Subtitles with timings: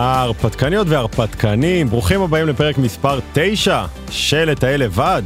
[0.00, 5.22] ההרפתקניות וההרפתקנים, ברוכים הבאים לפרק מספר 9 של לטייל לבד,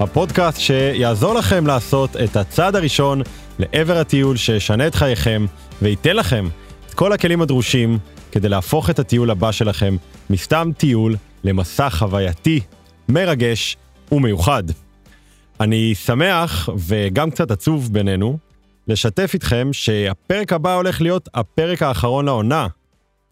[0.00, 3.22] הפודקאסט שיעזור לכם לעשות את הצעד הראשון
[3.58, 5.46] לעבר הטיול שישנה את חייכם
[5.82, 6.48] וייתן לכם
[6.86, 7.98] את כל הכלים הדרושים
[8.32, 9.96] כדי להפוך את הטיול הבא שלכם
[10.30, 12.60] מסתם טיול למסע חווייתי,
[13.08, 13.76] מרגש
[14.12, 14.62] ומיוחד.
[15.60, 18.38] אני שמח וגם קצת עצוב בינינו
[18.88, 22.66] לשתף איתכם שהפרק הבא הולך להיות הפרק האחרון לעונה.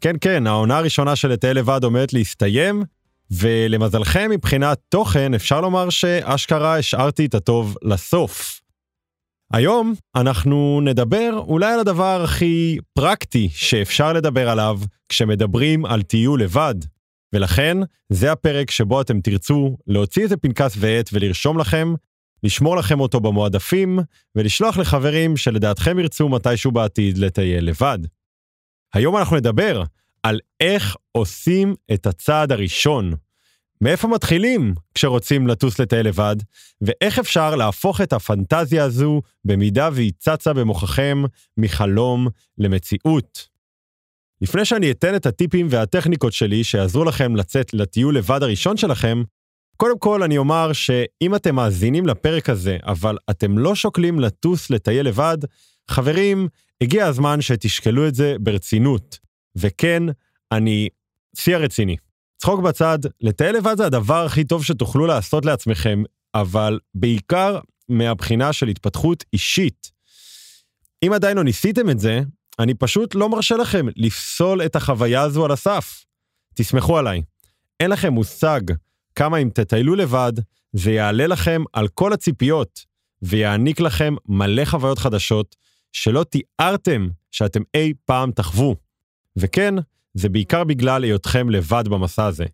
[0.04, 2.82] כן, כן, העונה הראשונה של לטייל לבד עומדת להסתיים,
[3.30, 8.60] ולמזלכם מבחינת תוכן אפשר לומר שאשכרה השארתי את הטוב לסוף.
[9.52, 16.74] היום אנחנו נדבר אולי על הדבר הכי פרקטי שאפשר לדבר עליו כשמדברים על טיול לבד.
[17.32, 17.76] ולכן
[18.12, 21.94] זה הפרק שבו אתם תרצו להוציא איזה פנקס ועט ולרשום לכם,
[22.42, 23.98] לשמור לכם אותו במועדפים
[24.34, 27.98] ולשלוח לחברים שלדעתכם ירצו מתישהו בעתיד לטייל לבד.
[28.94, 29.82] היום אנחנו נדבר
[30.24, 33.14] על איך עושים את הצעד הראשון.
[33.80, 36.36] מאיפה מתחילים כשרוצים לטוס לטייל לבד,
[36.80, 41.22] ואיך אפשר להפוך את הפנטזיה הזו במידה והיא צצה במוחכם
[41.56, 43.48] מחלום למציאות.
[44.40, 49.22] לפני שאני אתן את הטיפים והטכניקות שלי שיעזרו לכם לצאת לטיול לבד הראשון שלכם,
[49.76, 55.06] קודם כל אני אומר שאם אתם מאזינים לפרק הזה, אבל אתם לא שוקלים לטוס לטייל
[55.06, 55.38] לבד,
[55.90, 56.48] חברים,
[56.80, 59.23] הגיע הזמן שתשקלו את זה ברצינות.
[59.56, 60.02] וכן,
[60.52, 60.88] אני
[61.36, 61.96] שיא הרציני.
[62.36, 66.02] צחוק בצד, לטייל לבד זה הדבר הכי טוב שתוכלו לעשות לעצמכם,
[66.34, 69.90] אבל בעיקר מהבחינה של התפתחות אישית.
[71.04, 72.20] אם עדיין לא ניסיתם את זה,
[72.58, 76.04] אני פשוט לא מרשה לכם לפסול את החוויה הזו על הסף.
[76.54, 77.22] תסמכו עליי,
[77.80, 78.60] אין לכם מושג
[79.14, 80.32] כמה אם תטיילו לבד,
[80.72, 82.84] זה יעלה לכם על כל הציפיות,
[83.22, 85.56] ויעניק לכם מלא חוויות חדשות
[85.92, 88.83] שלא תיארתם שאתם אי פעם תחוו.
[89.36, 89.74] וכן,
[90.14, 92.44] זה בעיקר בגלל היותכם לבד במסע הזה.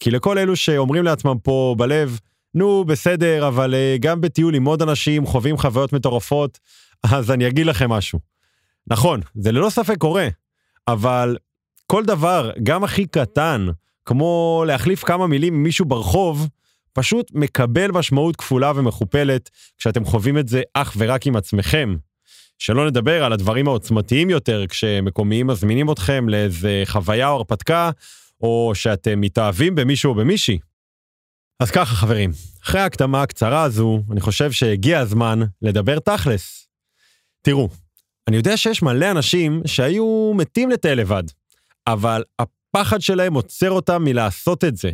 [0.00, 2.18] כי לכל אלו שאומרים לעצמם פה בלב,
[2.54, 6.58] נו, בסדר, אבל uh, גם בטיול עם עוד אנשים חווים חוויות מטורפות,
[7.02, 8.18] אז אני אגיד לכם משהו.
[8.86, 10.28] נכון, זה ללא ספק קורה,
[10.88, 11.36] אבל
[11.86, 13.66] כל דבר, גם הכי קטן,
[14.04, 16.48] כמו להחליף כמה מילים עם מישהו ברחוב,
[16.92, 21.96] פשוט מקבל משמעות כפולה ומכופלת כשאתם חווים את זה אך ורק עם עצמכם.
[22.58, 27.90] שלא נדבר על הדברים העוצמתיים יותר כשמקומיים מזמינים אתכם לאיזה חוויה או הרפתקה,
[28.40, 30.58] או שאתם מתאהבים במישהו או במישהי.
[31.60, 32.30] אז ככה חברים,
[32.62, 36.68] אחרי ההקדמה הקצרה הזו, אני חושב שהגיע הזמן לדבר תכלס.
[37.42, 37.68] תראו,
[38.28, 41.22] אני יודע שיש מלא אנשים שהיו מתים לטייל לבד,
[41.86, 44.90] אבל הפחד שלהם עוצר אותם מלעשות את זה.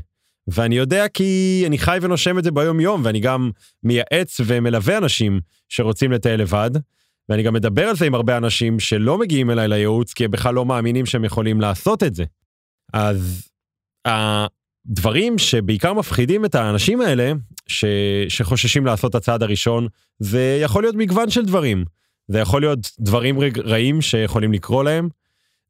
[0.48, 3.50] ואני יודע כי אני חי ונושם את זה ביום יום, ואני גם
[3.82, 6.70] מייעץ ומלווה אנשים שרוצים לטייל לבד,
[7.32, 10.54] ואני גם מדבר על זה עם הרבה אנשים שלא מגיעים אליי לייעוץ, כי הם בכלל
[10.54, 12.24] לא מאמינים שהם יכולים לעשות את זה.
[12.92, 13.48] אז
[14.04, 17.32] הדברים שבעיקר מפחידים את האנשים האלה,
[17.66, 17.84] ש...
[18.28, 19.86] שחוששים לעשות את הצעד הראשון,
[20.18, 21.84] זה יכול להיות מגוון של דברים.
[22.28, 25.08] זה יכול להיות דברים רעים שיכולים לקרות להם,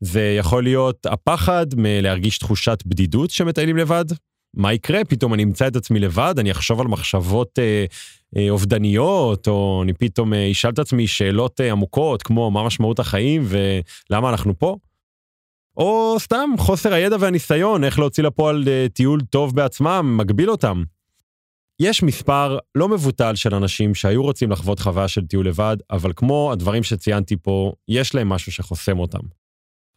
[0.01, 4.05] זה יכול להיות הפחד מלהרגיש תחושת בדידות שמטיילים לבד.
[4.55, 5.05] מה יקרה?
[5.05, 7.85] פתאום אני אמצא את עצמי לבד, אני אחשוב על מחשבות אה,
[8.37, 12.99] אה, אובדניות, או אני פתאום אה, אשאל את עצמי שאלות אה, עמוקות, כמו מה משמעות
[12.99, 14.77] החיים ולמה אנחנו פה.
[15.77, 20.83] או סתם חוסר הידע והניסיון, איך להוציא לפועל אה, טיול טוב בעצמם, מגביל אותם.
[21.81, 26.53] יש מספר לא מבוטל של אנשים שהיו רוצים לחוות חוויה של טיול לבד, אבל כמו
[26.53, 29.21] הדברים שציינתי פה, יש להם משהו שחוסם אותם.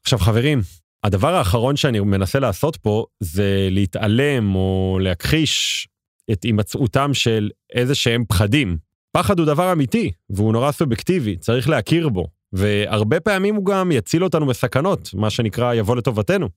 [0.02, 0.62] עכשיו חברים,
[1.06, 5.88] הדבר האחרון שאני מנסה לעשות פה זה להתעלם או להכחיש
[6.32, 8.78] את הימצאותם של איזה שהם פחדים.
[9.12, 14.24] פחד הוא דבר אמיתי, והוא נורא סובייקטיבי, צריך להכיר בו, והרבה פעמים הוא גם יציל
[14.24, 16.50] אותנו מסכנות, מה שנקרא יבוא לטובתנו.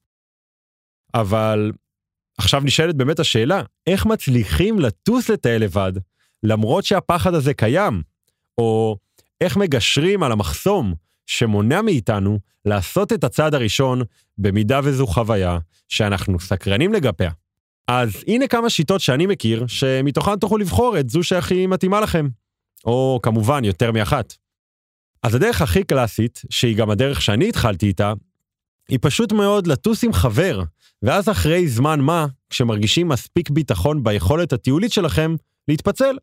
[1.15, 1.73] אבל
[2.39, 5.93] עכשיו נשאלת באמת השאלה, איך מצליחים לטוס לטייל לבד,
[6.43, 8.03] למרות שהפחד הזה קיים?
[8.59, 8.97] או
[9.41, 10.95] איך מגשרים על המחסום
[11.29, 14.03] שמונע מאיתנו לעשות את הצעד הראשון
[14.39, 15.59] במידה וזו חוויה
[15.89, 17.31] שאנחנו סקרנים לגביה.
[17.89, 22.29] אז הנה כמה שיטות שאני מכיר, שמתוכן תוכלו לבחור את זו שהכי מתאימה לכם.
[22.85, 24.35] או כמובן יותר מאחת.
[25.23, 28.13] אז הדרך הכי קלאסית, שהיא גם הדרך שאני התחלתי איתה,
[28.89, 30.63] היא פשוט מאוד לטוס עם חבר,
[31.03, 35.37] ואז אחרי זמן מה, כשמרגישים מספיק ביטחון ביכולת הטיולית שלכם,
[35.69, 36.17] להתפצל.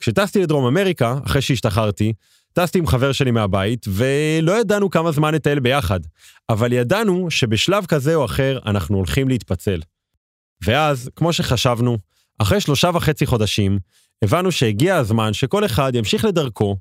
[0.00, 2.12] כשטסתי לדרום אמריקה, אחרי שהשתחררתי,
[2.54, 6.00] טסתי עם חבר שלי מהבית, ולא ידענו כמה זמן נטייל ביחד,
[6.48, 9.80] אבל ידענו שבשלב כזה או אחר אנחנו הולכים להתפצל.
[10.66, 11.98] ואז, כמו שחשבנו,
[12.38, 13.78] אחרי שלושה וחצי חודשים,
[14.22, 16.76] הבנו שהגיע הזמן שכל אחד ימשיך לדרכו,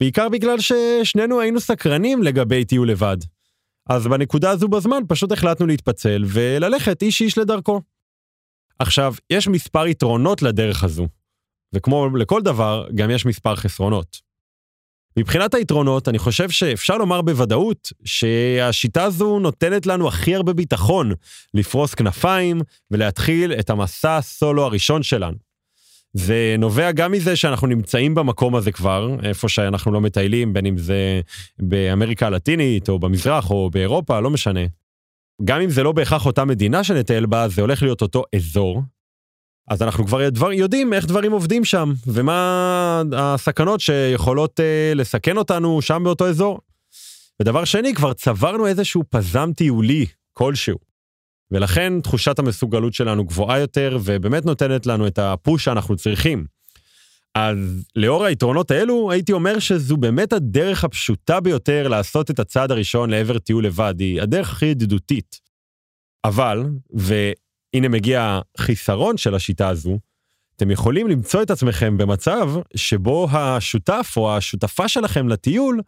[0.00, 3.16] בעיקר בגלל ששנינו היינו סקרנים לגבי טיול לבד.
[3.88, 7.80] אז בנקודה הזו בזמן פשוט החלטנו להתפצל וללכת איש איש לדרכו.
[8.78, 11.08] עכשיו, יש מספר יתרונות לדרך הזו,
[11.72, 14.29] וכמו לכל דבר, גם יש מספר חסרונות.
[15.16, 21.12] מבחינת היתרונות, אני חושב שאפשר לומר בוודאות שהשיטה הזו נותנת לנו הכי הרבה ביטחון
[21.54, 22.60] לפרוס כנפיים
[22.90, 25.36] ולהתחיל את המסע הסולו הראשון שלנו.
[26.12, 30.78] זה נובע גם מזה שאנחנו נמצאים במקום הזה כבר, איפה שאנחנו לא מטיילים, בין אם
[30.78, 31.20] זה
[31.58, 34.60] באמריקה הלטינית או במזרח או באירופה, לא משנה.
[35.44, 38.82] גם אם זה לא בהכרח אותה מדינה שנטייל בה, זה הולך להיות אותו אזור.
[39.70, 45.82] אז אנחנו כבר דבר, יודעים איך דברים עובדים שם, ומה הסכנות שיכולות אה, לסכן אותנו
[45.82, 46.60] שם באותו אזור.
[47.42, 50.78] ודבר שני, כבר צברנו איזשהו פזם טיולי כלשהו.
[51.50, 56.44] ולכן תחושת המסוגלות שלנו גבוהה יותר, ובאמת נותנת לנו את הפוש שאנחנו צריכים.
[57.34, 57.58] אז
[57.96, 63.38] לאור היתרונות האלו, הייתי אומר שזו באמת הדרך הפשוטה ביותר לעשות את הצעד הראשון לעבר
[63.38, 65.40] טיול לבד, היא הדרך הכי ידידותית.
[66.24, 66.64] אבל,
[67.74, 69.98] והנה מגיע החיסרון של השיטה הזו,
[70.56, 75.80] אתם יכולים למצוא את עצמכם במצב שבו השותף או השותפה שלכם לטיול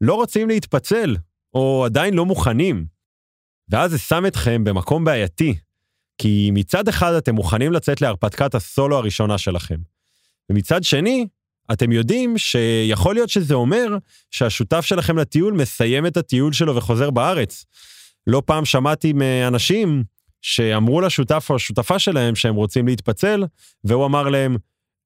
[0.00, 1.16] לא רוצים להתפצל,
[1.54, 2.86] או עדיין לא מוכנים.
[3.68, 5.54] ואז זה שם אתכם במקום בעייתי,
[6.18, 9.76] כי מצד אחד אתם מוכנים לצאת להרפתקת הסולו הראשונה שלכם,
[10.50, 11.26] ומצד שני,
[11.72, 13.96] אתם יודעים שיכול להיות שזה אומר
[14.30, 17.64] שהשותף שלכם לטיול מסיים את הטיול שלו וחוזר בארץ.
[18.26, 20.04] לא פעם שמעתי מאנשים
[20.42, 23.44] שאמרו לשותף או השותפה שלהם שהם רוצים להתפצל,
[23.84, 24.56] והוא אמר להם,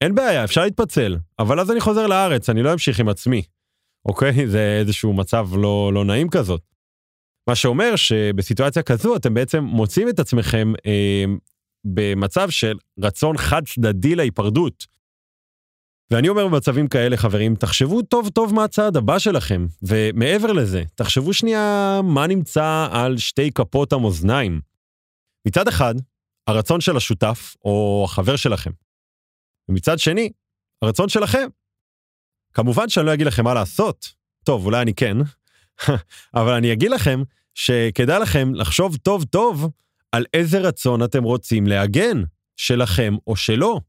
[0.01, 3.43] אין בעיה, אפשר להתפצל, אבל אז אני חוזר לארץ, אני לא אמשיך עם עצמי.
[4.07, 4.47] אוקיי?
[4.55, 6.61] זה איזשהו מצב לא, לא נעים כזאת.
[7.49, 11.25] מה שאומר שבסיטואציה כזו אתם בעצם מוצאים את עצמכם אה,
[11.85, 14.95] במצב של רצון חד צדדי להיפרדות.
[16.11, 21.33] ואני אומר במצבים כאלה, חברים, תחשבו טוב טוב מה הצעד הבא שלכם, ומעבר לזה, תחשבו
[21.33, 24.61] שנייה מה נמצא על שתי כפות המאזניים.
[25.47, 25.95] מצד אחד,
[26.47, 28.71] הרצון של השותף או החבר שלכם.
[29.69, 30.31] ומצד שני,
[30.83, 31.49] הרצון שלכם.
[32.53, 34.15] כמובן שאני לא אגיד לכם מה לעשות,
[34.45, 35.17] טוב, אולי אני כן,
[36.35, 37.23] אבל אני אגיד לכם
[37.55, 39.71] שכדאי לכם לחשוב טוב טוב
[40.13, 42.23] על איזה רצון אתם רוצים להגן,
[42.57, 43.81] שלכם או שלא.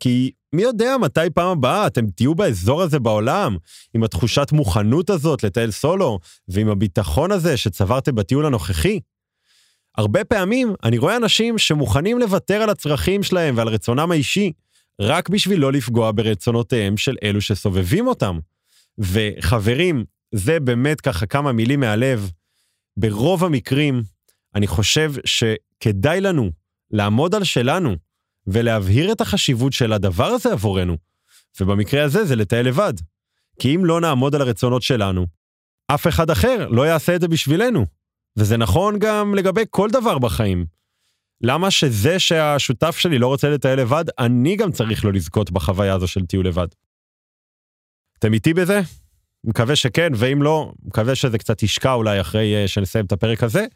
[0.00, 3.56] כי מי יודע מתי פעם הבאה אתם תהיו באזור הזה בעולם,
[3.94, 6.18] עם התחושת מוכנות הזאת לטייל סולו,
[6.48, 9.00] ועם הביטחון הזה שצברתם בטיול הנוכחי.
[9.96, 14.52] הרבה פעמים אני רואה אנשים שמוכנים לוותר על הצרכים שלהם ועל רצונם האישי,
[15.00, 18.38] רק בשביל לא לפגוע ברצונותיהם של אלו שסובבים אותם.
[18.98, 20.04] וחברים,
[20.34, 22.30] זה באמת ככה כמה מילים מהלב.
[22.96, 24.02] ברוב המקרים,
[24.54, 26.50] אני חושב שכדאי לנו
[26.90, 27.96] לעמוד על שלנו
[28.46, 30.96] ולהבהיר את החשיבות של הדבר הזה עבורנו.
[31.60, 32.94] ובמקרה הזה זה לטייל לבד.
[33.58, 35.26] כי אם לא נעמוד על הרצונות שלנו,
[35.86, 37.86] אף אחד אחר לא יעשה את זה בשבילנו.
[38.38, 40.64] וזה נכון גם לגבי כל דבר בחיים.
[41.40, 46.06] למה שזה שהשותף שלי לא רוצה לטייל לבד, אני גם צריך לא לזכות בחוויה הזו
[46.08, 46.68] של טיול לבד.
[48.18, 48.80] אתם איתי בזה?
[49.44, 53.66] מקווה שכן, ואם לא, מקווה שזה קצת ישקע אולי אחרי uh, שנסיים את הפרק הזה.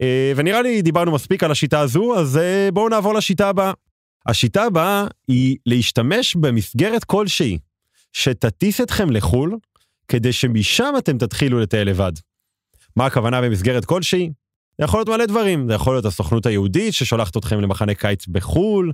[0.00, 0.04] Uh,
[0.36, 3.72] ונראה לי דיברנו מספיק על השיטה הזו, אז uh, בואו נעבור לשיטה הבאה.
[4.26, 7.58] השיטה הבאה היא להשתמש במסגרת כלשהי
[8.12, 9.56] שתטיס אתכם לחו"ל,
[10.08, 12.12] כדי שמשם אתם תתחילו לטייל לבד.
[12.96, 14.30] מה הכוונה במסגרת כלשהי?
[14.78, 18.92] זה יכול להיות מלא דברים, זה יכול להיות הסוכנות היהודית ששולחת אתכם למחנה קיץ בחו"ל,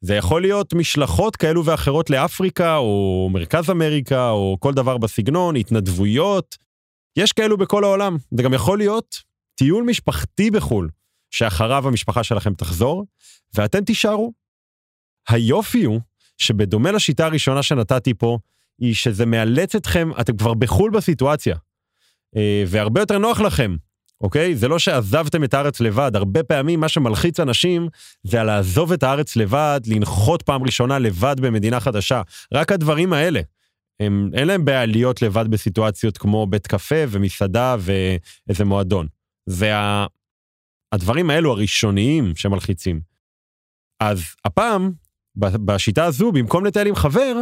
[0.00, 6.56] זה יכול להיות משלחות כאלו ואחרות לאפריקה, או מרכז אמריקה, או כל דבר בסגנון, התנדבויות.
[7.16, 8.16] יש כאלו בכל העולם.
[8.36, 9.22] זה גם יכול להיות
[9.54, 10.88] טיול משפחתי בחו"ל,
[11.30, 13.06] שאחריו המשפחה שלכם תחזור,
[13.54, 14.32] ואתם תישארו.
[15.28, 16.00] היופי הוא
[16.38, 18.38] שבדומה לשיטה הראשונה שנתתי פה,
[18.78, 21.56] היא שזה מאלץ אתכם, אתם כבר בחו"ל בסיטואציה.
[22.36, 23.76] אה, והרבה יותר נוח לכם,
[24.20, 24.56] אוקיי?
[24.56, 27.88] זה לא שעזבתם את הארץ לבד, הרבה פעמים מה שמלחיץ אנשים
[28.22, 32.22] זה על לעזוב את הארץ לבד, לנחות פעם ראשונה לבד במדינה חדשה.
[32.54, 33.40] רק הדברים האלה.
[34.00, 39.06] הם, אין להם בעיה להיות לבד בסיטואציות כמו בית קפה ומסעדה ואיזה מועדון.
[39.46, 40.06] זה ה...
[40.92, 43.00] הדברים האלו הראשוניים שמלחיצים.
[44.00, 44.92] אז הפעם,
[45.36, 47.36] בשיטה הזו, במקום לטייל עם חבר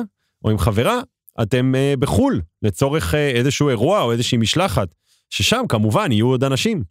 [0.44, 1.00] או עם חברה,
[1.42, 4.88] אתם אה, בחו"ל לצורך אה, איזשהו אירוע או איזושהי משלחת.
[5.30, 6.84] ששם כמובן יהיו עוד אנשים.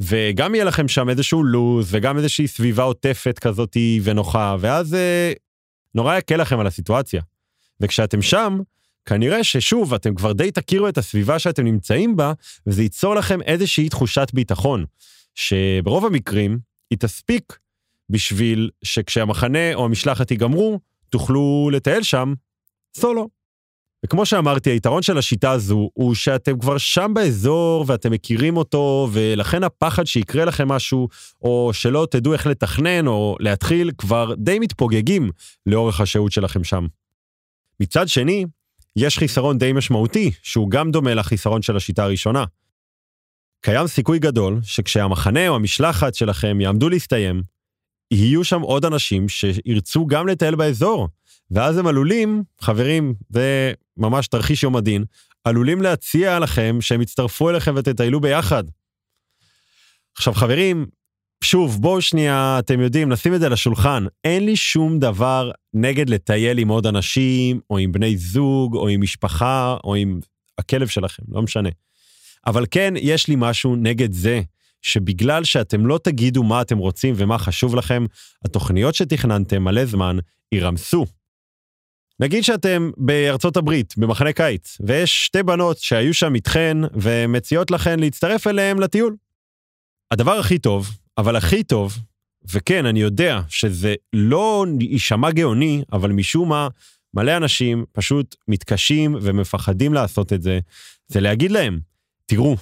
[0.00, 5.32] וגם יהיה לכם שם איזשהו לו"ז, וגם איזושהי סביבה עוטפת כזאתי ונוחה, ואז אה,
[5.94, 7.22] נורא יקל לכם על הסיטואציה.
[7.80, 8.58] וכשאתם שם,
[9.06, 12.32] כנראה ששוב, אתם כבר די תכירו את הסביבה שאתם נמצאים בה,
[12.66, 14.84] וזה ייצור לכם איזושהי תחושת ביטחון,
[15.34, 16.58] שברוב המקרים
[16.90, 17.58] היא תספיק
[18.10, 22.34] בשביל שכשהמחנה או המשלחת ייגמרו, תוכלו לטייל שם
[22.96, 23.28] סולו.
[24.04, 29.64] וכמו שאמרתי, היתרון של השיטה הזו הוא שאתם כבר שם באזור ואתם מכירים אותו, ולכן
[29.64, 31.08] הפחד שיקרה לכם משהו,
[31.42, 35.30] או שלא תדעו איך לתכנן או להתחיל, כבר די מתפוגגים
[35.66, 36.86] לאורך השהות שלכם שם.
[37.80, 38.44] מצד שני,
[38.96, 42.44] יש חיסרון די משמעותי, שהוא גם דומה לחיסרון של השיטה הראשונה.
[43.60, 47.42] קיים סיכוי גדול שכשהמחנה או המשלחת שלכם יעמדו להסתיים,
[48.10, 51.08] יהיו שם עוד אנשים שירצו גם לטייל באזור,
[51.50, 55.04] ואז הם עלולים, חברים, זה ממש תרחיש יום הדין,
[55.44, 58.64] עלולים להציע לכם שהם יצטרפו אליכם ותטיילו ביחד.
[60.16, 60.86] עכשיו חברים,
[61.44, 64.04] שוב, בואו שנייה, אתם יודעים, נשים את זה על השולחן.
[64.24, 69.00] אין לי שום דבר נגד לטייל עם עוד אנשים, או עם בני זוג, או עם
[69.00, 70.20] משפחה, או עם
[70.58, 71.68] הכלב שלכם, לא משנה.
[72.46, 74.40] אבל כן, יש לי משהו נגד זה,
[74.82, 78.06] שבגלל שאתם לא תגידו מה אתם רוצים ומה חשוב לכם,
[78.44, 80.16] התוכניות שתכננתם מלא זמן
[80.52, 81.06] יירמסו.
[82.20, 88.46] נגיד שאתם בארצות הברית, במחנה קיץ, ויש שתי בנות שהיו שם איתכן ומציעות לכן להצטרף
[88.46, 89.16] אליהם לטיול.
[90.10, 91.98] הדבר הכי טוב, אבל הכי טוב,
[92.52, 96.68] וכן, אני יודע שזה לא יישמע גאוני, אבל משום מה,
[97.14, 100.58] מלא אנשים פשוט מתקשים ומפחדים לעשות את זה,
[101.08, 101.80] זה להגיד להם,
[102.26, 102.56] תראו,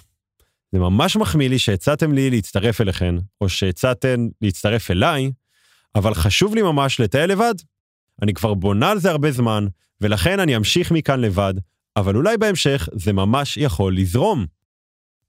[0.73, 5.31] זה ממש מחמיא לי שהצעתם לי להצטרף אליכן, או שהצעתם להצטרף אליי,
[5.95, 7.55] אבל חשוב לי ממש לטייל לבד.
[8.23, 9.67] אני כבר בונה על זה הרבה זמן,
[10.01, 11.55] ולכן אני אמשיך מכאן לבד,
[11.97, 14.47] אבל אולי בהמשך זה ממש יכול לזרום.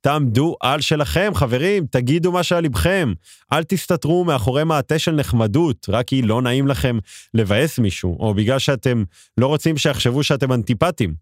[0.01, 3.13] תעמדו על שלכם, חברים, תגידו מה שעל לבכם.
[3.53, 6.97] אל תסתתרו מאחורי מעטה של נחמדות, רק כי לא נעים לכם
[7.33, 9.03] לבאס מישהו, או בגלל שאתם
[9.37, 11.13] לא רוצים שיחשבו שאתם אנטיפטים.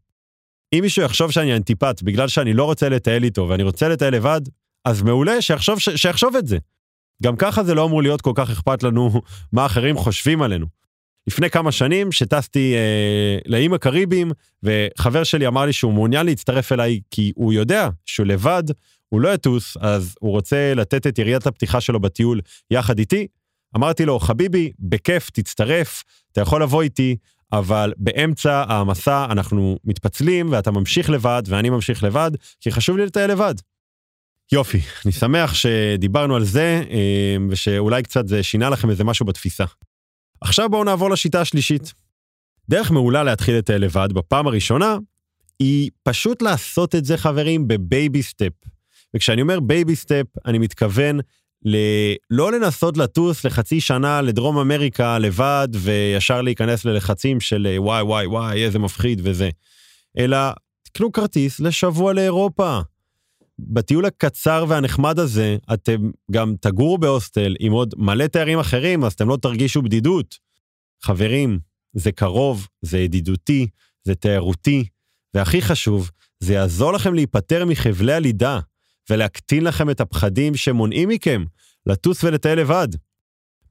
[0.73, 4.41] אם מישהו יחשוב שאני אנטיפט בגלל שאני לא רוצה לטייל איתו ואני רוצה לטייל לבד,
[4.85, 6.57] אז מעולה, שיחשוב, שיחשוב את זה.
[7.23, 9.21] גם ככה זה לא אמור להיות כל כך אכפת לנו
[9.53, 10.80] מה אחרים חושבים עלינו.
[11.27, 14.31] לפני כמה שנים שטסתי אה, לאיים הקריביים,
[14.63, 18.63] וחבר שלי אמר לי שהוא מעוניין להצטרף אליי כי הוא יודע שהוא לבד,
[19.09, 23.27] הוא לא יטוס, אז הוא רוצה לתת את יריית הפתיחה שלו בטיול יחד איתי.
[23.75, 27.15] אמרתי לו, חביבי, בכיף, תצטרף, אתה יכול לבוא איתי,
[27.53, 33.31] אבל באמצע המסע אנחנו מתפצלים ואתה ממשיך לבד ואני ממשיך לבד, כי חשוב לי לטייל
[33.31, 33.55] לבד.
[34.51, 39.65] יופי, אני שמח שדיברנו על זה, אה, ושאולי קצת זה שינה לכם איזה משהו בתפיסה.
[40.41, 41.93] עכשיו בואו נעבור לשיטה השלישית.
[42.69, 44.97] דרך מעולה להתחיל את לבד בפעם הראשונה,
[45.59, 48.53] היא פשוט לעשות את זה, חברים, ב baby step.
[49.15, 51.19] וכשאני אומר baby step, אני מתכוון
[51.65, 51.75] ל...
[52.29, 58.65] לא לנסות לטוס לחצי שנה לדרום אמריקה לבד וישר להיכנס ללחצים של וואי וואי וואי
[58.65, 59.49] איזה מפחיד וזה,
[60.17, 60.37] אלא
[60.83, 62.79] תקנו כרטיס לשבוע לאירופה.
[63.67, 69.29] בטיול הקצר והנחמד הזה, אתם גם תגורו בהוסטל עם עוד מלא תיירים אחרים, אז אתם
[69.29, 70.37] לא תרגישו בדידות.
[71.03, 71.59] חברים,
[71.93, 73.67] זה קרוב, זה ידידותי,
[74.03, 74.85] זה תיירותי,
[75.33, 78.59] והכי חשוב, זה יעזור לכם להיפטר מחבלי הלידה,
[79.09, 81.43] ולהקטין לכם את הפחדים שמונעים מכם
[81.85, 82.87] לטוס ולטייל לבד.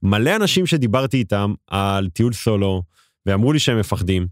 [0.03, 2.83] מלא אנשים שדיברתי איתם על טיול סולו,
[3.25, 4.27] ואמרו לי שהם מפחדים,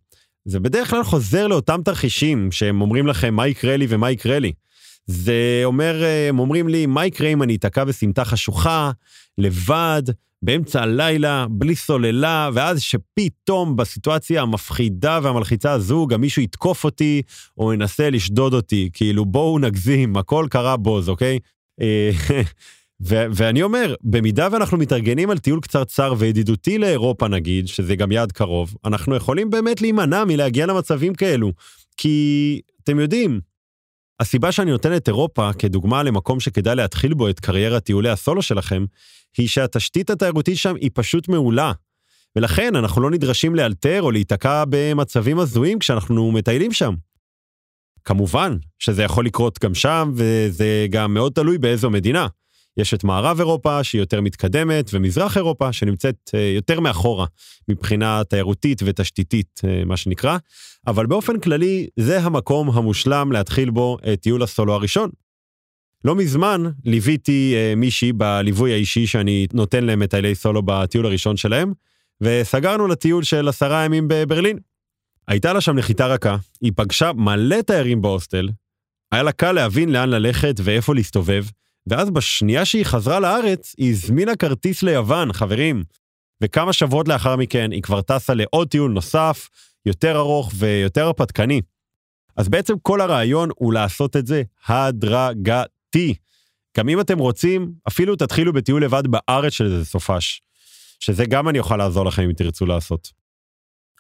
[0.46, 4.52] זה בדרך כלל חוזר לאותם תרחישים שהם אומרים לכם מה יקרה לי ומה יקרה לי.
[5.06, 8.92] זה אומר, הם אומרים לי, מה יקרה אם אני אתקע בסמטה חשוכה,
[9.38, 10.04] לבד,
[10.42, 17.22] באמצע הלילה, בלי סוללה, ואז שפתאום בסיטואציה המפחידה והמלחיצה הזו, גם מישהו יתקוף אותי,
[17.58, 21.40] או ינסה לשדוד אותי, כאילו בואו נגזים, הכל קרה בוז, אוקיי?
[21.82, 22.12] אה,
[23.08, 28.32] ו- ואני אומר, במידה ואנחנו מתארגנים על טיול קצרצר וידידותי לאירופה נגיד, שזה גם יעד
[28.32, 31.52] קרוב, אנחנו יכולים באמת להימנע מלהגיע למצבים כאלו.
[31.98, 33.40] כי, אתם יודעים,
[34.20, 38.86] הסיבה שאני נותן את אירופה כדוגמה למקום שכדאי להתחיל בו את קריירת טיולי הסולו שלכם,
[39.38, 41.72] היא שהתשתית התיירותית שם היא פשוט מעולה.
[42.36, 46.94] ולכן אנחנו לא נדרשים לאלתר או להיתקע במצבים הזויים כשאנחנו מטיילים שם.
[48.06, 52.28] כמובן שזה יכול לקרות גם שם, וזה גם מאוד תלוי באיזו מדינה.
[52.80, 57.26] יש את מערב אירופה שהיא יותר מתקדמת, ומזרח אירופה שנמצאת אה, יותר מאחורה
[57.68, 60.38] מבחינה תיירותית ותשתיתית, אה, מה שנקרא,
[60.88, 65.10] אבל באופן כללי זה המקום המושלם להתחיל בו את טיול הסולו הראשון.
[66.06, 71.74] לא מזמן ליוויתי אה, מישהי בליווי האישי שאני נותן להם מטיילי סולו בטיול הראשון שלהם,
[72.22, 74.58] וסגרנו לטיול של עשרה ימים בברלין.
[75.28, 78.50] הייתה לה שם נחיתה רכה, היא פגשה מלא תיירים בהוסטל,
[79.12, 81.44] היה לה קל להבין לאן ללכת ואיפה להסתובב,
[81.88, 85.84] ואז בשנייה שהיא חזרה לארץ, היא הזמינה כרטיס ליוון, חברים.
[86.44, 89.50] וכמה שבועות לאחר מכן היא כבר טסה לעוד טיול נוסף,
[89.86, 91.62] יותר ארוך ויותר הרפתקני.
[92.38, 96.16] אז בעצם כל הרעיון הוא לעשות את זה הדרגתי.
[96.78, 100.42] גם אם אתם רוצים, אפילו תתחילו בטיול לבד בארץ של איזה סופש.
[101.00, 103.12] שזה גם אני אוכל לעזור לכם אם תרצו לעשות.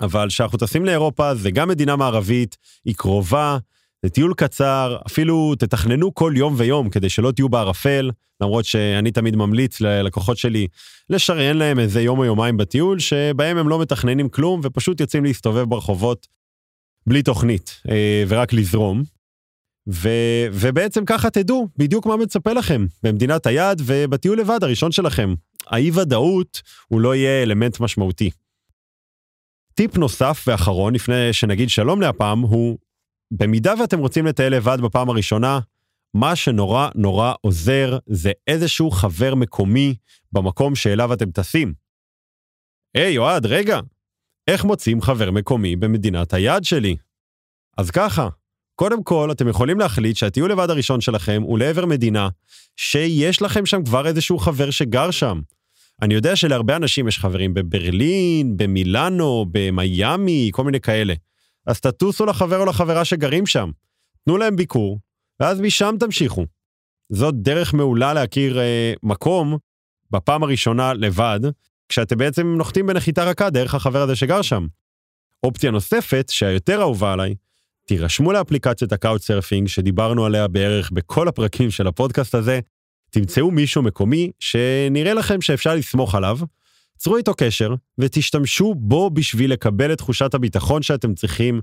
[0.01, 3.57] אבל כשאנחנו טסים לאירופה זה גם מדינה מערבית, היא קרובה,
[4.03, 9.35] זה טיול קצר, אפילו תתכננו כל יום ויום כדי שלא תהיו בערפל, למרות שאני תמיד
[9.35, 10.67] ממליץ ללקוחות שלי
[11.09, 15.63] לשריין להם איזה יום או יומיים בטיול, שבהם הם לא מתכננים כלום ופשוט יוצאים להסתובב
[15.63, 16.27] ברחובות
[17.07, 19.03] בלי תוכנית, אה, ורק לזרום.
[19.89, 20.09] ו,
[20.51, 25.33] ובעצם ככה תדעו בדיוק מה מצפה לכם במדינת היעד ובטיול לבד הראשון שלכם.
[25.67, 28.29] האי ודאות הוא לא יהיה אלמנט משמעותי.
[29.73, 32.77] טיפ נוסף ואחרון לפני שנגיד שלום להפעם הוא,
[33.31, 35.59] במידה ואתם רוצים לטייל לבד בפעם הראשונה,
[36.13, 39.95] מה שנורא נורא עוזר זה איזשהו חבר מקומי
[40.31, 41.73] במקום שאליו אתם טסים.
[42.93, 43.79] היי, hey, אוהד, רגע,
[44.47, 46.95] איך מוצאים חבר מקומי במדינת היעד שלי?
[47.77, 48.29] אז ככה,
[48.75, 52.29] קודם כל, אתם יכולים להחליט שהטיול לבד הראשון שלכם הוא לעבר מדינה
[52.75, 55.41] שיש לכם שם כבר איזשהו חבר שגר שם.
[56.01, 61.13] אני יודע שלהרבה אנשים יש חברים בברלין, במילאנו, במיאמי, כל מיני כאלה.
[61.69, 63.71] אז תטוסו לחבר או לחברה שגרים שם.
[64.25, 64.99] תנו להם ביקור,
[65.39, 66.45] ואז משם תמשיכו.
[67.09, 69.57] זאת דרך מעולה להכיר אה, מקום
[70.11, 71.39] בפעם הראשונה לבד,
[71.89, 74.67] כשאתם בעצם נוחתים בנחיתה רכה דרך החבר הזה שגר שם.
[75.43, 77.35] אופציה נוספת, שהיותר אהובה עליי,
[77.85, 82.59] תירשמו לאפליקציית ה Couchsurfing שדיברנו עליה בערך בכל הפרקים של הפודקאסט הזה,
[83.09, 86.37] תמצאו מישהו מקומי שנראה לכם שאפשר לסמוך עליו,
[86.99, 91.61] צרו איתו קשר ותשתמשו בו בשביל לקבל את תחושת הביטחון שאתם צריכים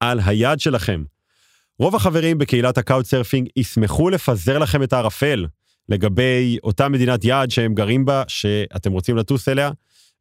[0.00, 1.02] על היעד שלכם.
[1.78, 5.46] רוב החברים בקהילת ה Couchsurfing ישמחו לפזר לכם את הערפל
[5.88, 9.70] לגבי אותה מדינת יעד שהם גרים בה, שאתם רוצים לטוס אליה,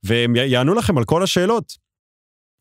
[0.04, 1.78] והם יענו לכם על כל השאלות.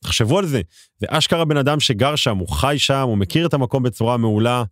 [0.03, 0.61] תחשבו על זה,
[1.01, 4.65] זה אשכרה בן אדם שגר שם, הוא חי שם, הוא מכיר את המקום בצורה מעולה.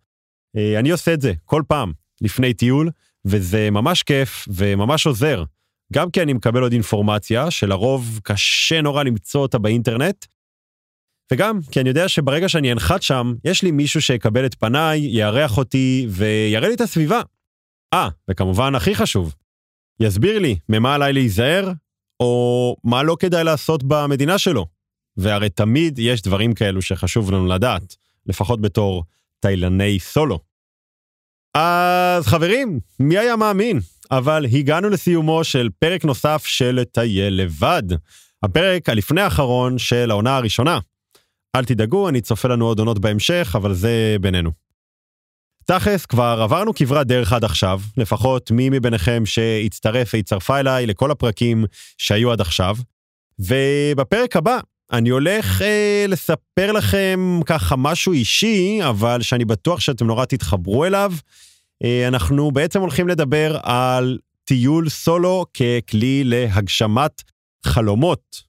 [0.57, 2.91] אה, אני עושה את זה כל פעם לפני טיול,
[3.25, 5.45] וזה ממש כיף וממש עוזר.
[5.93, 10.27] גם כי אני מקבל עוד אינפורמציה, שלרוב קשה נורא למצוא אותה באינטרנט,
[11.33, 15.59] וגם כי אני יודע שברגע שאני אנחת שם, יש לי מישהו שיקבל את פניי, יארח
[15.59, 17.21] אותי ויראה לי את הסביבה.
[17.95, 19.35] אה, וכמובן הכי חשוב,
[20.01, 21.73] יסביר לי ממה עליי להיזהר,
[22.21, 24.67] או מה לא כדאי לעשות במדינה שלו.
[25.17, 29.05] והרי תמיד יש דברים כאלו שחשוב לנו לדעת, לפחות בתור
[29.41, 30.39] תיילני סולו.
[31.55, 33.81] אז חברים, מי היה מאמין?
[34.11, 37.83] אבל הגענו לסיומו של פרק נוסף של טייל לבד.
[38.43, 40.79] הפרק הלפני האחרון של העונה הראשונה.
[41.57, 44.51] אל תדאגו, אני צופה לנו עוד עונות בהמשך, אבל זה בינינו.
[45.67, 51.65] תכלס, כבר עברנו כברת דרך עד עכשיו, לפחות מי מביניכם שהצטרף והצטרפה אליי לכל הפרקים
[51.99, 52.77] שהיו עד עכשיו.
[53.39, 54.59] ובפרק הבא
[54.93, 61.13] אני הולך אה, לספר לכם ככה משהו אישי, אבל שאני בטוח שאתם נורא תתחברו אליו.
[61.85, 67.23] אה, אנחנו בעצם הולכים לדבר על טיול סולו ככלי להגשמת
[67.67, 68.43] חלומות.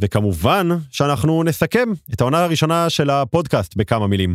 [0.00, 4.34] וכמובן שאנחנו נסכם את העונה הראשונה של הפודקאסט בכמה מילים.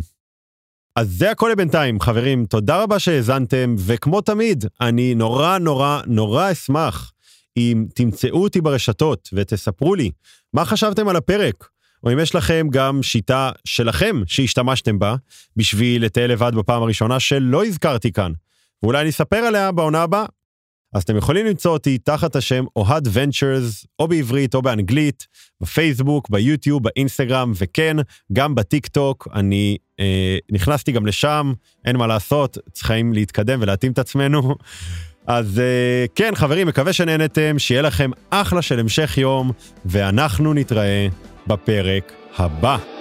[0.96, 7.12] אז זה הכל לבינתיים, חברים, תודה רבה שהאזנתם, וכמו תמיד, אני נורא נורא נורא אשמח
[7.56, 10.10] אם תמצאו אותי ברשתות ותספרו לי
[10.52, 11.68] מה חשבתם על הפרק,
[12.06, 15.16] או אם יש לכם גם שיטה שלכם שהשתמשתם בה
[15.56, 18.32] בשביל לטייל לבד בפעם הראשונה שלא הזכרתי כאן,
[18.82, 20.24] ואולי אני אספר עליה בעונה הבאה.
[20.94, 25.26] אז אתם יכולים למצוא אותי תחת השם אוהד ונצ'רס, או בעברית או באנגלית,
[25.60, 27.96] בפייסבוק, ביוטיוב, באינסטגרם, וכן,
[28.32, 31.52] גם בטיק טוק, אני אה, נכנסתי גם לשם,
[31.84, 34.54] אין מה לעשות, צריכים להתקדם ולהתאים את עצמנו.
[35.26, 39.52] אז אה, כן, חברים, מקווה שנהנתם, שיהיה לכם אחלה של המשך יום,
[39.84, 41.08] ואנחנו נתראה
[41.46, 42.95] בפרק הבא.